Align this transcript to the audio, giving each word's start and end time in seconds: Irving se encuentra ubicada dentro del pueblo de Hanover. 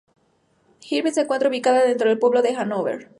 Irving 0.89 1.11
se 1.11 1.21
encuentra 1.21 1.47
ubicada 1.49 1.85
dentro 1.85 2.09
del 2.09 2.17
pueblo 2.17 2.41
de 2.41 2.55
Hanover. 2.55 3.09